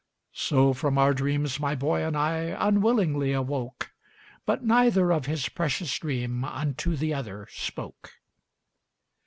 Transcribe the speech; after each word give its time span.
So 0.33 0.73
from 0.73 0.97
our 0.97 1.13
dreams 1.13 1.59
my 1.59 1.75
boy 1.75 2.03
and 2.03 2.17
I 2.17 2.57
Unwillingly 2.57 3.33
awoke, 3.33 3.93
But 4.47 4.63
neither 4.63 5.13
of 5.13 5.27
his 5.27 5.47
precious 5.47 5.99
dream 5.99 6.43
Unto 6.43 6.95
the 6.95 7.13
other 7.13 7.47
spoke. 7.51 8.13